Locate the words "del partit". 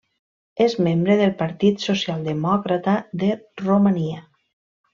1.19-1.85